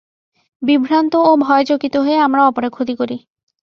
[0.61, 3.17] বিভ্রান্ত ও ভয়চকিত হয়ে আমরা অপরের ক্ষতি করি।